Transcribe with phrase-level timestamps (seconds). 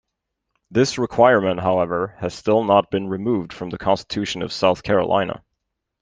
[0.71, 5.43] This requirement, however, has still not been removed from the Constitution of South Carolina.